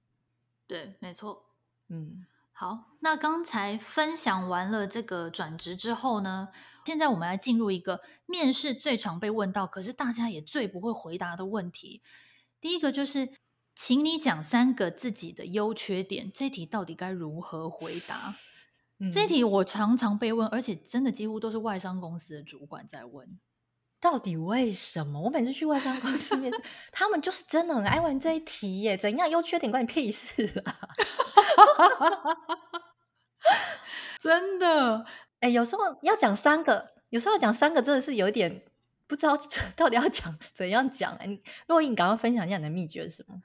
[0.66, 1.48] 对，没错。
[1.90, 6.50] 嗯，好，那刚才分享完了这个转职之后呢，
[6.86, 12.02] 现在我们来进入一个面试最常被问到，可是大家也最不会回答的问题。
[12.60, 13.30] 第一个就是，
[13.76, 16.32] 请你讲三个自己的优缺点。
[16.34, 18.36] 这题到底该如何回答？
[19.00, 23.40] 嗯，这题我常常被问，而且真的几乎都是外商公司的主管在问。
[24.00, 25.22] 到底为什么？
[25.22, 28.98] 我每次去外商公司面试， 他们就是真的很爱问这一题耶。
[28.98, 30.80] 怎样优缺点关你屁事啊？
[34.20, 35.06] 真的，
[35.44, 38.64] 哎，有时候要讲三个，有时候要讲三个，真的是有一点
[39.08, 39.38] 不知道
[39.76, 41.14] 到底要讲怎样讲。
[41.16, 43.42] 哎，若英，你赶快分享一下你的秘诀是什么？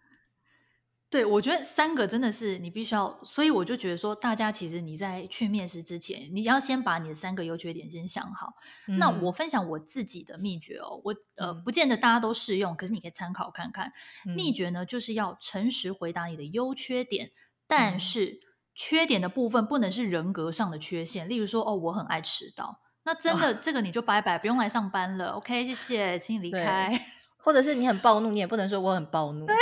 [1.11, 8.53] 对，我觉得三个真的是你必须要，所以我就觉得说，大家其实你在去面试之前，你要先把你的三个优缺点先想好。
[8.87, 13.93] 嗯、那我分享我自己的秘诀哦，我呃不见得大家都适用，可是你可以参考看看。
[14.25, 17.33] 嗯、秘诀呢，就是要诚实回答你的优缺点，
[17.67, 18.41] 但是
[18.81, 25.33] 缺点的部分不能是人格上的缺陷，例如说哦，我很爱迟到，那真的这个你就拜拜，哦、不用来上班了。
[25.33, 26.88] OK，谢谢，请你离开。
[27.43, 29.47] 或者是你很暴怒，你也不能说我很暴怒。
[29.51, 29.57] 对，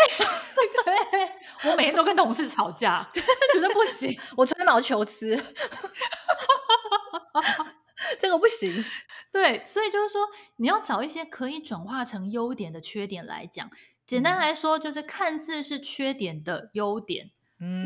[1.71, 3.23] 我每天都跟同事吵架，这
[3.55, 4.15] 绝对不行。
[4.37, 5.35] 我吹毛求疵，
[8.19, 8.85] 这个不行。
[9.33, 10.27] 对，所以就是说，
[10.57, 13.71] 你要找一些可以转化成优点的缺点来讲。
[14.07, 17.31] 简单来说，就是看似是缺点的优点。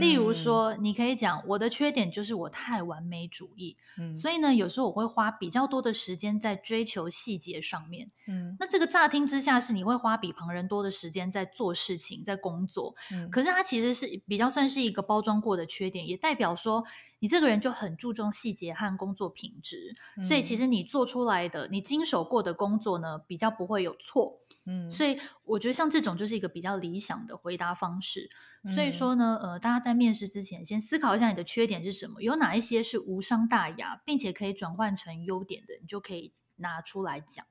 [0.01, 8.11] 例如说，你可以讲我的缺点就是我太完美主义，嗯、所以呢，有时候我会花比较多的时间在追求细节上面。
[8.27, 16.85] 嗯、那这个乍听之下是你会花比旁人多的时间在做事情、在工作，嗯、可是它其实是比较算是一个包装过的缺点，也代表说
[17.21, 24.39] 你这个人就很注重细节和工作品质，嗯、所以其实你做出来的、你经手过的工作呢，比较不会有错。
[24.64, 28.31] 嗯，所以我觉得像这种就是一个比较理想的回答方式。
[28.62, 37.46] 嗯、所以说呢，呃，大家在面试之前先思考一下你的缺点是什么，有哪一些是无伤大雅，并且可以转换成优点的，你就可以拿出来讲。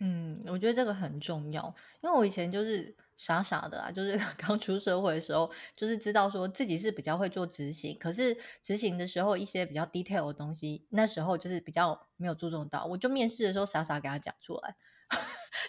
[0.00, 14.74] 嗯，我觉得这个很重要，因为我以前就是傻傻的啊，就是 刚出社会的时候，就是知道说自己是比较会做执行，可是执行的时候一些比较 detail 的东西，那时候就是比较没有注重到，我就面试的时候傻傻给他讲出来。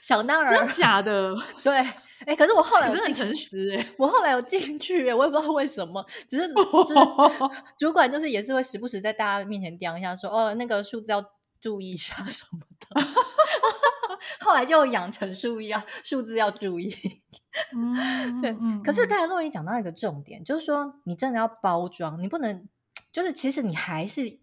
[0.01, 1.35] 想当然，真假的？
[1.63, 1.95] 对，哎、
[2.27, 6.99] 欸，可是我后来我真的很诚实哎，我后来有进去，我也不知道为什么，只是， 就是
[7.77, 11.23] 主管就是也是会时不时在大家面前刁一下说，说哦那个数字要
[11.59, 13.01] 注意一下什么的。
[14.39, 16.95] 后来就养成数一啊，数字要注意。
[17.75, 18.55] 嗯，对。
[18.83, 22.67] 可是刚才洛伊讲到一个重点，就是说你真的要包装，你不能
[23.11, 24.39] 就是其实你还是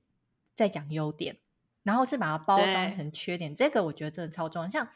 [0.54, 1.38] 在讲优点。
[1.82, 4.68] 然后是把它包装成缺点，对这个我觉得真的超重要。
[4.68, 4.86] 像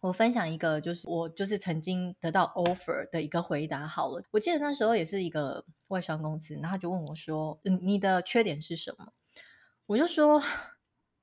[0.00, 4.22] 我分享一个，就是我就是曾经得到 offer 的一个回答好了。
[4.30, 9.12] 我记得那时候也是一个外商公司，然后他就问我说：“嗯，你的缺点是什么？”
[9.86, 10.42] 我就说：“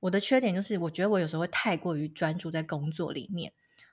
[0.00, 3.52] 我的缺点就是我觉得我有时候会太过于专注在工作里面。”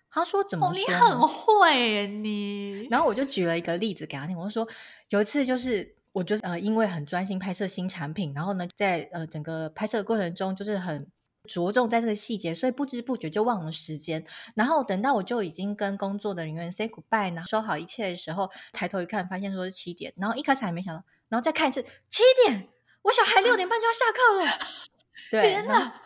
[0.09, 2.87] 他说：“怎么说？”哦，你很会你。
[2.89, 4.67] 然后我就举了一个例子给他听，我就说
[5.09, 5.95] 有一次就是。
[6.13, 11.07] 我就是呃，因为很专心拍摄新产品，然后呢，在呃整个拍摄的过程中，就是很
[11.47, 14.25] 着重在这个细节，所以不知不觉就忘了时间。
[14.55, 22.69] 然后等到我就已经跟工作的人员 say goodbye，然后收好一切的时候，抬头一看，发现说是七点，然后一开始还没想到，然后再看一次七点，
[23.01, 24.67] 我小孩六点半就要下课了。
[25.29, 26.01] 对，天哪！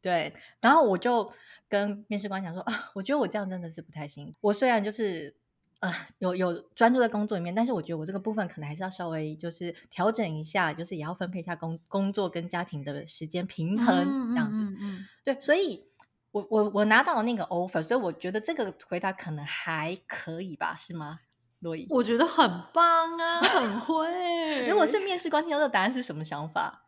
[0.00, 1.32] 对，然后我就
[1.68, 4.34] 跟面试官讲说啊，我觉得我这样真的是不太行。
[4.40, 5.41] 我虽然就是。
[5.82, 14.60] 啊、呃，有有专注在工作里面，但是我觉得我这个部分可能还是要稍微就是调整一下，就是也要分配一下工工作跟家庭的时间平衡这样子。
[14.60, 15.84] 嗯嗯嗯、对，所以
[16.30, 21.18] 我，我我我拿到了那个 offer，所以我觉得这个回答可能还可以吧，是吗？
[21.58, 21.86] 罗伊？
[21.90, 24.06] 我觉得很棒啊，很会。
[24.70, 26.86] 如果是面试官听到这个答案是什么想法？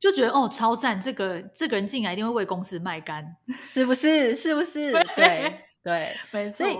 [0.00, 1.00] 就觉得哦，超赞！
[1.00, 4.34] 这个这个人进来一定会为公司卖肝， 是不是？
[4.36, 4.92] 是不是？
[5.16, 6.58] 对对，对没错。
[6.58, 6.76] 所以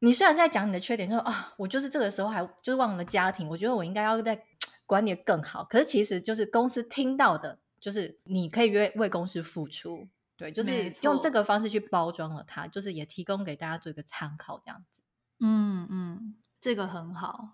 [0.00, 4.44] 你虽然在讲你的缺点，说啊，我就是这个时候还就是忘了家庭，我觉得我应该要在
[4.86, 5.64] 管理更好。
[5.64, 15.00] 可是其实就是公司听到的，就是你可以为为公司付出，对，就是用这个方式去包装了它，就是也提供给大家做一个参考，这样子。
[15.40, 17.50] 嗯嗯，这个很好。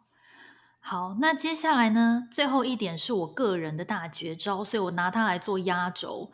[0.80, 2.28] 好，那接下来呢？
[2.30, 6.30] 最后一点是我个人的大绝招，所以我拿它来做压轴。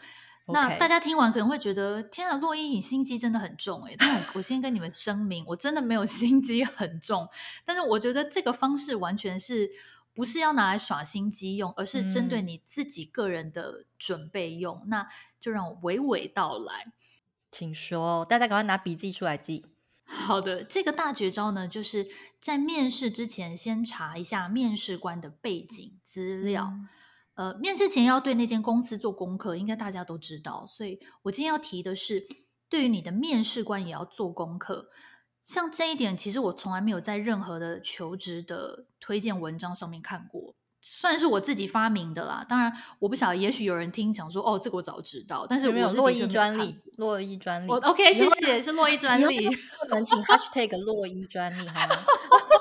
[0.52, 3.96] 那大家听完可能会觉得，天啊，洛伊你心机真的很重诶。
[3.98, 7.28] 但我我先跟你们声明，我真的没有 心机很重。
[7.64, 9.70] 但是我觉得这个方式完全是
[10.14, 14.80] 不是要拿来耍心机用，而是针对你自己个人的准备用。
[14.84, 15.06] 嗯、那
[15.40, 16.92] 就让我娓娓道来，
[17.50, 19.66] 请说，大家赶快拿笔记出来记。
[20.04, 22.08] 好的，这个大绝招呢，就是
[22.40, 26.64] 在面试之前先查一下面试官的背景资料。
[26.72, 26.88] 嗯、
[27.34, 30.66] 呃，面试前要对那间公司做功课，应该大家都知道。
[30.68, 32.26] 所以我今天要提的是，
[32.68, 34.90] 对于你的面试官也要做功课。
[35.42, 40.54] 像这一点，其实我从来没有在任何的求职的推荐文章上面看过。
[40.82, 47.70] 算是我自己发明的啦，当然我不晓得，也许有人听讲说，哦，这个我早知道，但是我是有洛伊专利，洛伊专利。
[47.70, 49.46] OK，谢谢，是洛伊专利。
[49.46, 51.96] 我们请 Hashtag 洛伊专利好吗？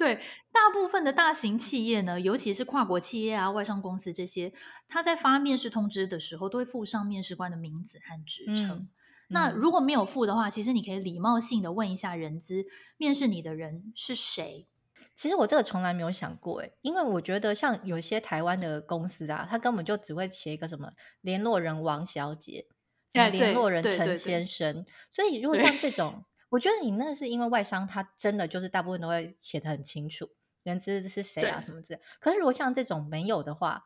[0.00, 0.14] 对，
[0.50, 4.50] 大部分的大型企业呢，尤其是跨国企业啊、外商公司这些，
[4.88, 8.78] 他在发面试通知的时候，都会附上面试官的名字和职称。
[8.78, 8.88] 嗯、
[9.28, 12.64] 那如果没有附的话，其实你可以礼貌性的问一下人资，
[12.96, 14.70] 面试你的人是谁。
[15.14, 22.64] 其实我这个从来没有想过诶，因为我觉得像有些台湾的公司啊，他根本就只会写一个什么联络人王小姐，
[23.12, 24.86] 联络人陈先生。
[25.10, 30.28] 所以如果像这种，我觉得你那是因为外商他真的就是大部分都会写的很清楚，
[30.62, 32.00] 人资是谁啊什么之类。
[32.20, 33.84] 可是如果像这种没有的话，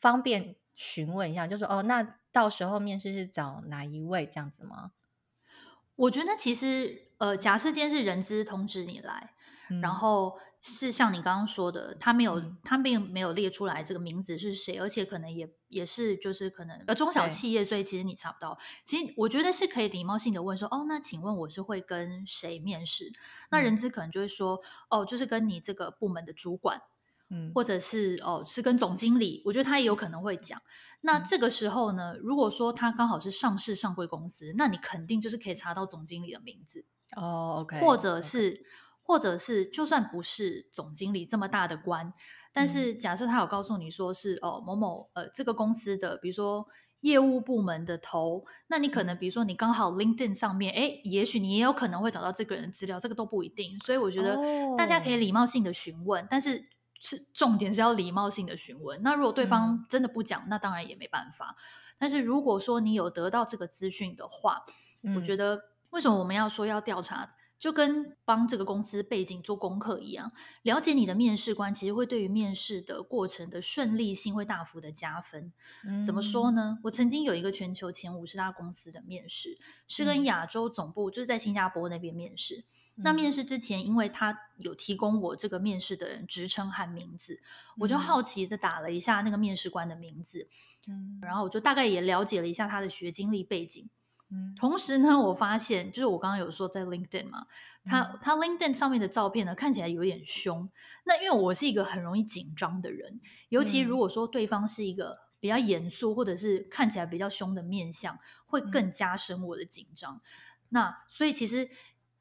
[0.00, 4.90] 方便询问一下，就说哦，那到时候面试是找哪一位这样子吗？
[5.94, 9.34] 我觉得其实呃，假设今天是人资通知你来，
[9.70, 10.38] 嗯、然后。
[10.68, 18.58] 是像你刚刚说的，他没有，嗯、他并没有列出来这个名字是谁，而且可能也也是就是可能呃中小企业，所以其实你查不到。
[18.84, 23.04] 其实我觉得是可以礼貌性的问说，哦，那请问我是会跟谁面试？
[23.06, 23.14] 嗯、
[23.52, 26.82] 那人资可能就会说，哦，就是跟你这个部门的主管，
[27.30, 29.42] 嗯，或者是哦是跟总经理。
[29.44, 30.60] 我觉得他也有可能会讲。
[31.02, 38.54] 那这个时候呢，如果说他刚好是上市上柜公司，那你肯定就是可以查到总经理的名字哦，OK，或者是。
[38.54, 38.62] Okay.
[39.06, 42.12] 或者是就算不是总经理这么大的官，
[42.52, 46.66] 但是假设他有告诉你说是哦某某呃这个公司的，比如说
[47.02, 53.78] 业务部门的头，那你可能比如说你刚好 LinkedIn 上面，哎，也许你也有可能会找到这个人的资料，这个都不一定。
[53.84, 54.36] 所以我觉得
[54.76, 56.66] 大家可以礼貌性的询问，哦、但是
[57.00, 59.00] 是重点是要礼貌性的询问。
[59.04, 61.54] 那如果对方真的不讲，嗯、那当然也没办法。
[61.96, 64.64] 但是如果说你有得到这个资讯的话，
[65.02, 67.34] 嗯、我觉得为什么我们要说要调查？
[67.58, 70.30] 就跟帮这个公司背景做功课一样，
[70.62, 75.52] 了解你的面试官，其实会对于面试的过程的顺利性会大幅的加分。
[75.84, 76.78] 嗯、怎么说呢？
[76.84, 82.64] 我曾经有一个全球前五十大公司的面试，是跟亚洲总部，嗯、就是在新加坡那边面试。
[82.96, 90.48] 嗯、那面试之前，因为他有提供我这个面试的人职称和名字，嗯、我就好奇的打了一下那个面试官的名字，
[90.88, 93.88] 嗯、然后我就大概也了解了一下他的学经历背景。
[94.58, 97.46] 同时呢，我发现就是我刚刚有说在 LinkedIn 嘛，
[97.84, 100.68] 他他 LinkedIn 上面的照片呢，看起来有点凶。
[101.04, 110.20] 那因为我是一个很容易紧张的人，尤其如果说对方是一个比较严肃或者是看起来比较凶的面相，会更加深我的紧张。
[110.70, 111.70] 那所以其实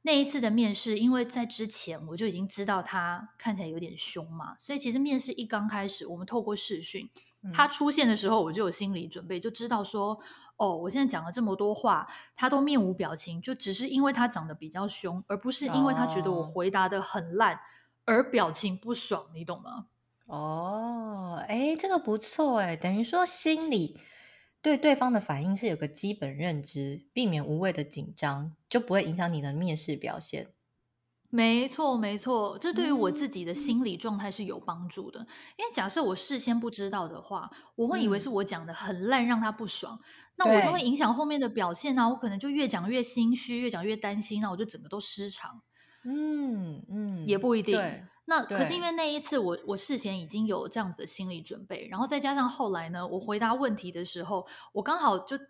[0.03, 7.09] 那一次的面试，因为在之前我就已经知道他看起来有点凶嘛，所以其实面试一刚开始，我们透过视讯，
[7.51, 10.19] 他出现的时候，我就有心理准备，就知道说。
[10.57, 17.59] 哦，我现在讲了这么多话，他都面无表情，就只是因为他长得比较凶，而不是因为他觉得我回答的很烂
[18.05, 19.87] 而表情不爽，你懂吗？
[20.27, 23.99] 哦，哎，这个不错哎，等于说心里
[24.61, 30.47] 对对方的反应是有个基本认知，避免无谓的紧张，就不会影响你的面试表现。
[31.29, 35.19] 没错，没错，这对于我自己的心理状态是有帮助的。
[35.19, 35.27] 嗯、
[35.57, 40.05] 因为假设我事先不知道的话，我会以为是我讲的很烂，让他不爽，嗯、
[40.37, 42.09] 那我就会影响后面的表现啊。
[42.09, 45.61] 我可能就越讲越心虚，越讲越担心，那我就整个都失常。
[46.03, 47.79] 嗯嗯，也不一定。
[48.27, 55.43] 那可是因为那一次我我事先已经有这样子的心理准备，然后再加上后来呢，我回答问题的时候，我刚好就就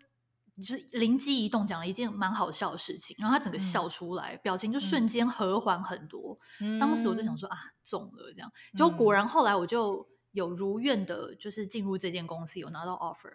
[0.62, 6.38] 是灵机一动讲了一件蛮好笑的事情，然后他整个笑出来，嗯、表情就瞬间和缓很多。
[6.60, 10.06] 嗯、当时我就想说啊，中了这样，就果然后来我就
[10.36, 13.32] 有如愿的，就是进入这间公司，有拿到 offer。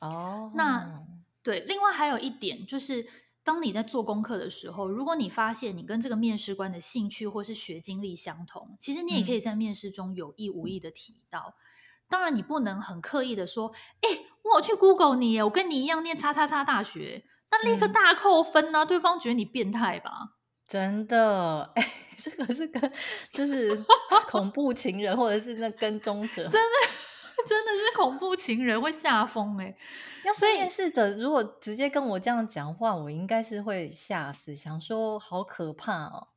[0.00, 1.02] 哦，那
[1.42, 3.06] 对，另外还有一点就是，
[3.42, 11.54] 当你在做功课的时候，如果你发现你跟这个面试官的兴趣或是学经历相同，其实你也可以在面试中有意无意的提到。
[11.54, 11.54] 嗯、
[12.08, 14.26] 当然，你不能很刻意的说，哎、欸。
[14.54, 18.84] 我去 Google 你，我跟你一样念叉叉叉大学，那立刻大扣分呢、啊？
[18.84, 20.34] 嗯、对方觉得你变态吧？
[20.68, 21.82] 真的，哎，
[22.18, 22.92] 这个是跟
[23.30, 23.76] 就是
[24.28, 26.58] 恐怖情人，或者是那跟踪者，真的
[27.46, 29.76] 真的是恐怖情人会吓疯哎。
[30.24, 36.28] 要是面试者如果直接跟我这样讲话，我应该是会吓死，想说好可怕哦，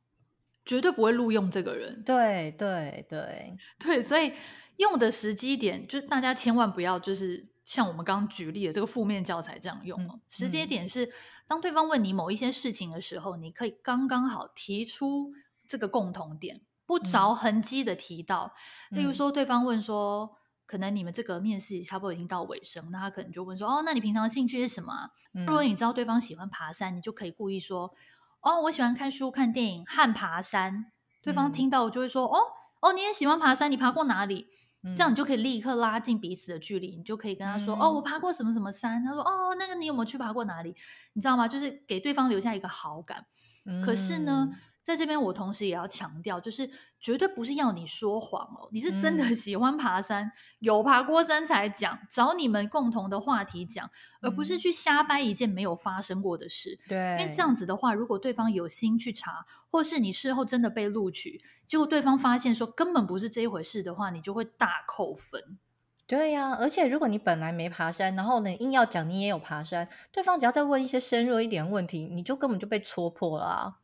[0.64, 2.02] 绝对不会录用这个人。
[2.04, 4.32] 对对对对，所以
[4.76, 7.48] 用的时机点，就大家千万不要就是。
[7.68, 11.06] 像我们刚刚举例的这个负面教材这样用，嗯、时间点是
[11.46, 15.30] 当对方问你某一些事情的时候，你可以刚刚好提出
[15.68, 18.54] 这个共同点，不着痕迹的提到。
[18.90, 25.10] 嗯、例如说，对方问说，可能你们这个面试差不多已经到尾声，那他可能就问说，哦，那你平常的兴趣是什么？
[25.34, 27.94] 嗯、如果你知道对方喜欢爬山，你就可以故意说，
[28.40, 30.86] 哦，我喜欢看书、看电影和爬山。
[31.22, 32.38] 对方听到就会说，哦，
[32.80, 34.48] 哦，你也喜欢爬山，你爬过哪里？
[34.94, 40.74] 这样你就可以立刻拉近彼此的距离，你就可以跟他说：“嗯、哦，我爬过什么什么山。”他说：“哦，那个你有没有去爬过哪里？
[41.12, 41.48] 你知道吗？
[41.48, 43.26] 就是给对方留下一个好感。
[43.66, 44.48] 嗯、可是呢。”
[44.88, 53.90] 在这边，我同时也要强调，就是绝对不是要你说谎哦，你是真的喜欢爬山，嗯、有爬过山才讲，找你们共同的话题讲，
[54.22, 56.78] 而不是去瞎掰一件没有发生过的事。
[56.88, 65.58] 对，因为这样子的话，如果对方有心去查，或是你事后真的被录取，结果对方发现说根本不是这一回事的话，你就会大扣分。
[66.06, 73.76] 对呀、啊，而且如果你本来没爬山，然后呢硬要讲你也有爬山，对方只要再问一些深入一点问题，你就根本就被戳破了啊。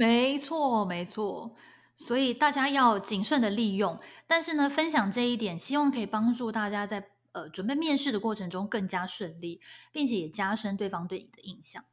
[0.00, 1.54] 没错，没错，
[1.94, 4.00] 所以大家要谨慎的利用。
[4.26, 9.60] 但是呢，分享这一点，希望可以帮助大家在呃准备面试的过程中更加顺利，
[9.92, 11.84] 并且也加深对方对你的印象。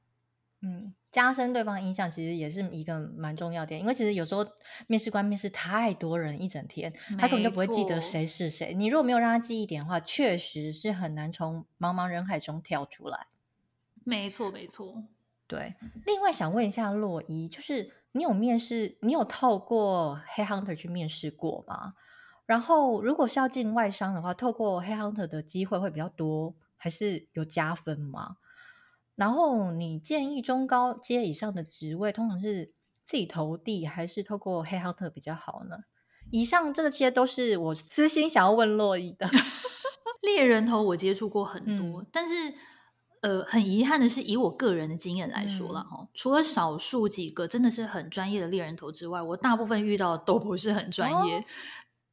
[0.62, 4.48] 嗯，加深对方印象其实也是一个蛮重要的点，因为其实有时候
[4.88, 8.74] 面试官面试太多人一整天，他根本就不会记得谁是谁。
[8.74, 13.28] 你如果没有让他记一点的话，确实是很难从茫茫人海中跳出来。
[14.06, 15.04] 没错，没错。
[15.48, 15.76] 对，
[16.06, 21.94] 另外想问一下洛伊，就是你有面试，你有透过 Headhunter 去面试过吗？
[22.46, 28.36] 然后如果是要进外商的话，透过 Headhunter 的机会会比较多，还是有加分吗？
[29.16, 32.74] 然后你建议中高阶以上的职位，通常是
[33.06, 35.78] 自己投递，还是透过 Headhunter 比较好呢？
[36.32, 39.30] 以上这些都是我私心想要问洛伊的。
[40.22, 42.54] 猎人头我接触过很多，嗯、但是。
[43.28, 51.44] 呃，很遗憾的是，以我个人的经验来说了哈，嗯、除了少数几个真的是很专业的猎人头之外，我大部分遇到的都不是很专业，哦、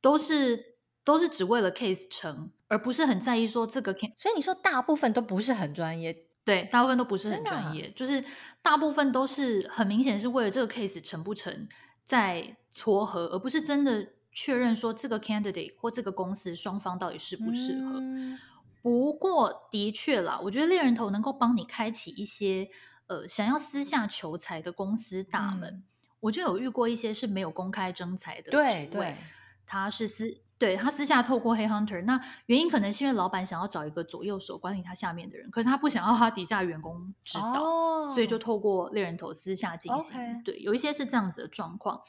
[0.00, 4.12] 都是都是只为了 case 成，而不是很在意说这个 case。
[4.16, 8.24] 所以你说大部分都不是很专业，对，大部分都不是很专业，就是
[8.60, 11.68] 大部分都是很明显是为了这个 case 成不成
[12.04, 18.00] 在撮合，而不是真的确认说这个 candidate 或这个公司双方到底适不适合。
[18.00, 18.36] 嗯
[18.84, 22.68] 不过，的确啦，我觉得猎人头能够帮你开启一些
[23.06, 25.70] 呃想要私下求财的公司大门。
[25.70, 25.84] 嗯、
[26.20, 29.16] 我就有遇过一些是没有公开征才的职位，对对，
[29.64, 40.42] 他是私对他私下透过 Headhunter，那原因可能是因为老板想要找一个左右手管理他下面的人，可是他不想要他底下员工知道，哦、所以就透过猎人头私下进行。
[40.44, 42.02] 对，有一些是这样子的状况。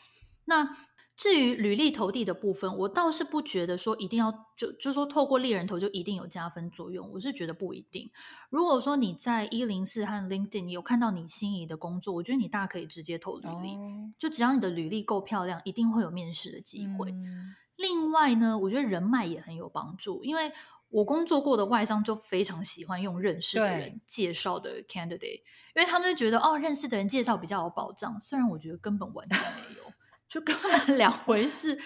[0.43, 0.75] 那
[1.17, 8.11] 至于履历投递的部分，我倒是不觉得说一定要就就说透过猎人头就一定有加分作用，我是觉得不一定。
[8.49, 17.11] 如果说你在一零四和 LinkedIn 有看到你心仪的工作，我觉得你大可以直接投履历，哦、就只要你的履历够漂亮，一定会有面试的机会。
[17.11, 20.51] 嗯、另外呢，我觉得人脉也很有帮助，因为
[20.89, 25.41] 我工作过的外商就非常喜欢用认识的人介绍的 candidate，
[25.75, 29.85] 因为他们就觉得哦，认识的人介绍比较有保障，虽然我觉得根本完全没有。
[30.27, 31.79] 就根本 两回事，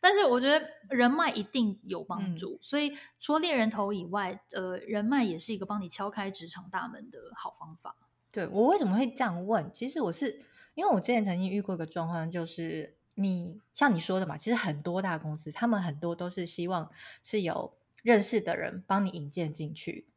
[0.00, 7.96] 但是我觉得人脉一定有帮助，嗯、所以除了猎人头以外，呃，人脉也是一个帮你敲开职场大门的好方法。
[8.30, 9.70] 对，我为什么会这样问？
[9.72, 16.90] 其实我是因为我之前曾经遇过一个状况，就是你像你说的嘛，其实很多大公司他们很多都是希望
[17.22, 20.08] 是有认识的人帮你引荐进去，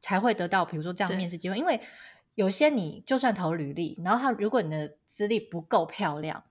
[0.00, 1.58] 才会得到比如说这样面试机会。
[1.58, 1.80] 因为
[2.36, 6.44] 有些你就算投履历，然后他如果你的资历不够漂亮。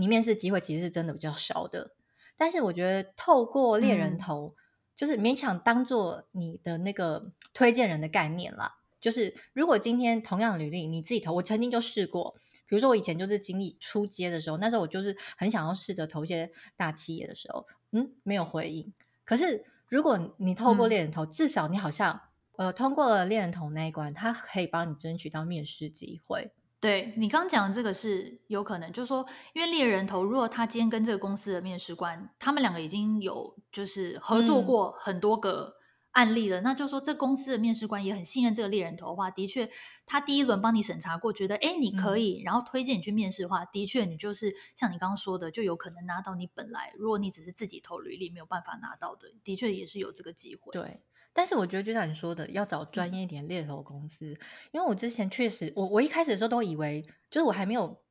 [0.00, 1.92] 你面试机会其实是真的比较少的，
[2.36, 4.58] 但是我觉得透过猎人头，嗯、
[4.96, 8.78] 就是勉强当做你的那个推荐人的概念啦。
[9.00, 12.34] 就是如果今天同样履历你自己投，我曾经就试过，
[12.66, 18.92] 比如说我以前就是经历出街的时候，那时候我就是很想要试着投一些大企业的时候，嗯，没有回应。
[19.24, 22.20] 可是如果你透过猎人头，嗯、至少你好像
[22.56, 26.52] 呃通过了猎人头那一关，他可以帮你争取到面试机会。
[26.80, 35.76] 对，你刚讲的这个是有可能，就是说，因为猎人头，如果他今天跟这个公司的面试官，他们两个已经有就是合作过很多个
[36.12, 39.70] 案例了，嗯、那就是说这公司的面试官也很信任这个猎人头的话，的确，
[40.06, 50.72] 他第一轮帮你审查过，觉得哎你可以，嗯、然后推荐你去面试的话，的确你就是像你刚刚说的，就有可能拿到你本来如果你只是自己投履历没有办法拿到的，的确也是有这个机会。
[50.72, 51.02] 对。
[51.32, 54.26] 但是我觉得就像你说的，要找专业一点猎头公司，
[54.72, 58.02] 因为我之前确实，我我一开始的时候都以为，就是我还没有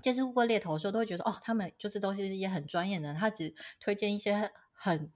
[0.00, 5.10] 接触过猎头的时候，都会觉得哦，他们就是都是一些很专业的人，他只推荐一些很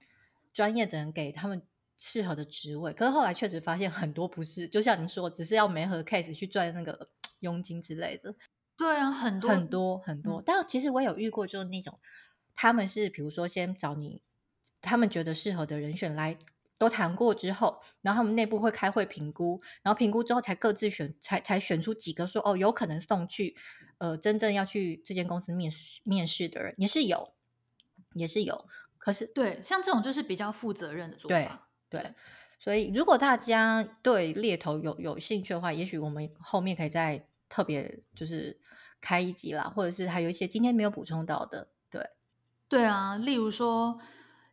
[0.53, 1.61] 专业的人给他们
[1.97, 2.91] 适合的职位。
[2.91, 7.09] 可是后来确实发现很多不是，就像你说，只是要没和 case 去赚那个
[7.39, 8.35] 佣金之类的。
[8.75, 10.41] 对啊，很多很多很多。
[10.41, 11.97] 嗯、但其实我有遇过，就是那种
[12.55, 14.21] 他们是比如说先找你，
[14.81, 16.37] 他们觉得适合的人选来。
[16.83, 23.55] 都谈过之后，然后他们内部会开会评估，然后评估之后才各自选，才才选出几个说哦，有可能送去，
[23.99, 27.33] 呃，真正要去这间公司面试面试的人也是有，
[28.15, 28.67] 也是有。
[28.97, 31.69] 可是对，像这种就是比较负责任的做法。
[31.89, 32.13] 对，对，
[32.59, 38.59] 所以如果大家对猎头有有兴趣的话，也许我们后面可以再特别就是
[38.99, 41.69] 开一集啦，或者是还有一些今天没有补充到的。
[41.89, 42.09] 对，
[42.67, 43.99] 对啊，例如说。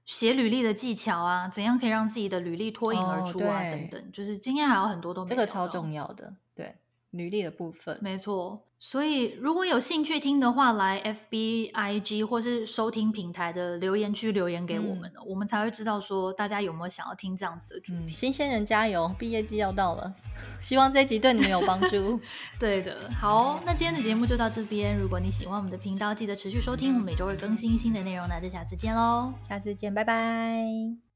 [0.05, 3.61] 写履历的技巧啊，怎样可以让自己的履历脱颖而出啊？
[3.61, 5.29] 哦、等等，就是今天还有很多都没有。
[5.29, 6.75] 这个超重要的，对
[7.11, 8.67] 履历的部分，没错。
[8.83, 18.05] 所以如果有兴趣听的话，来 FB、IG 或是收听平台的留言区留言给我们，嗯、我们才会知道说大家有没有想要听这样子的主题。
[18.05, 20.15] 嗯、新鲜人加油，毕业季要到了，
[20.63, 22.19] 希望这一集对你们有帮助。
[22.59, 24.99] 对的，好，那今天的节目就到这边。
[24.99, 28.27] 如果你喜欢我们的频道，记得持续收听，我们每周会更新新的内容。
[28.29, 31.10] 那就下次见喽，下次见，拜拜。